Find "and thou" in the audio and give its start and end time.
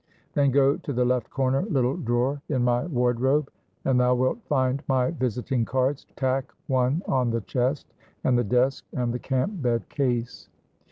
3.85-4.15